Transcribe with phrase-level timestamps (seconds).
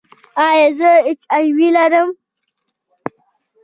[0.45, 2.09] ایا زه ایچ آی وي لرم؟